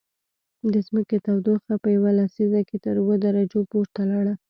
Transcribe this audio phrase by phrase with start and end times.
[0.73, 4.33] د ځمکې تودوخه په یوه لسیزه کې تر اووه درجو پورته لاړه